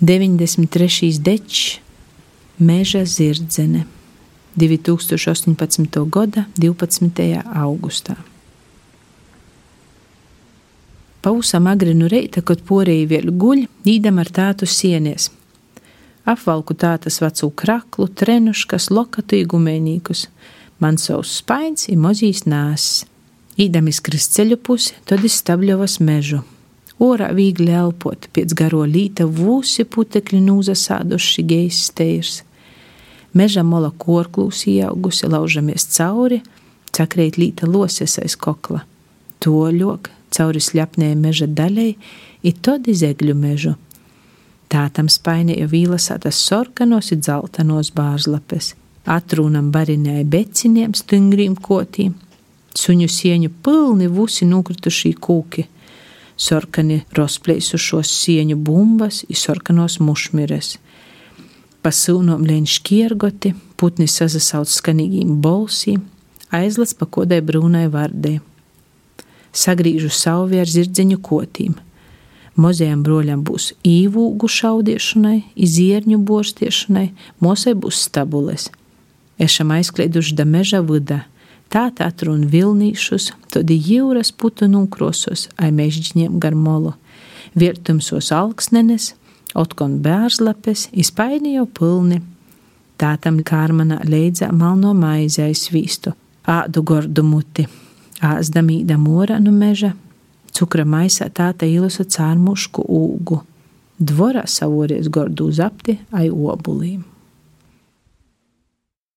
[0.00, 1.18] 93.
[1.18, 1.80] dečs,
[2.58, 3.84] Meža zirdzene,
[4.56, 6.10] 2018.
[6.10, 7.42] gada 12.
[7.54, 8.14] augustā.
[11.20, 15.32] Pausam agri no reita, kad porēji vēl guļ, īdam ar tātu sienies.
[16.22, 20.28] Apvalku tātas vecu kraklu, trenuškas, lokatu igumēnīkus,
[20.78, 23.02] man savs spains ir mozīs nāsis.
[23.58, 26.44] Īdam izkrist ceļu pusi, tad izstabļovas mežu.
[26.98, 32.40] Orā viegli elpot, pēc garo līta vūsi putekļi nūzasāduši gejs steirs.
[33.38, 36.40] Meža mola korklūs ieaugusi, laužamies cauri,
[36.90, 38.82] cakrīt līta loses aiz kokla.
[39.38, 41.92] Toļok, cauri sļapnē meža daļai,
[42.42, 43.76] ir todi zegļu mežu.
[44.68, 48.74] Tā tam spainēja vīlasātas sorkanos ir dzeltenos bārzlapes,
[49.06, 52.18] atrūnam barinēja beciniem, stingriem kotīm,
[52.74, 55.68] suņu sieņu pilni vusi nukritušī kūki
[56.38, 60.76] sarkani rozplēsušos sieņu bumbas, izsarkanos mušmires.
[61.82, 66.04] Pa sūnom lēn škiergoti, putni sazasauc skanīgīm bolsīm,
[66.54, 68.38] aizlec pa kodai brūnai vardē.
[69.52, 71.76] Sagrīžu sauvi ar zirdziņu kotīm.
[72.58, 78.66] Mozējam broļam būs īvūgu šaudiešanai, izierņu borstiešanai, mosai būs stabules.
[79.38, 81.20] Ešam aizklieduši da meža vuda,
[81.68, 86.94] Tāt atrun vilnīšus, tad jūras putunu krosos, ai mežģņiem gar molu,
[87.52, 89.10] vietumsos alksnenes,
[89.52, 92.22] otkon bērzlapes, izpaini jau pilni.
[92.98, 96.14] Tātam kārmanā leidzā malno maizē svīstu,
[96.48, 97.66] ādu gordu muti,
[98.24, 99.92] āzdamīda mora no meža,
[100.56, 103.42] cukra maisā tāta ilusa cārmušku ūgu,
[104.00, 107.04] dvorā savories gordu zapti ai obulīm.